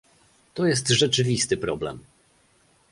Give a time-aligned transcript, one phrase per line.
[0.53, 1.99] To jest rzeczywisty problem